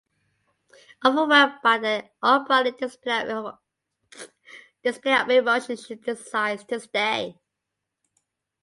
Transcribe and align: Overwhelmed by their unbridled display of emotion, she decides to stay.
Overwhelmed 1.05 1.59
by 1.61 1.77
their 1.77 2.09
unbridled 2.23 2.79
display 2.79 3.21
of 3.29 3.59
emotion, 5.29 5.75
she 5.77 5.93
decides 5.93 6.63
to 6.63 6.79
stay. 6.79 7.39